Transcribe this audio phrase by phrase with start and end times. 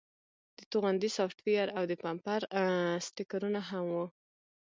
[0.57, 2.41] د توغندي سافټویر او د بمپر
[3.05, 4.05] سټیکرونه هم وو